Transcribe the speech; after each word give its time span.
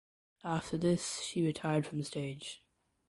After 0.43 0.79
this 0.79 1.21
she 1.21 1.43
retired 1.45 1.85
from 1.85 1.99
the 1.99 2.03
stage. 2.05 2.63